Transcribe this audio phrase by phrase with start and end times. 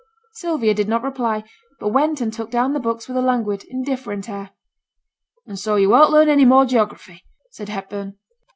[0.31, 1.43] Sylvia did not reply,
[1.79, 4.49] but went and took down the books with a languid, indifferent air.
[5.45, 8.17] 'And so you won't learn any more geography,' said Hepburn.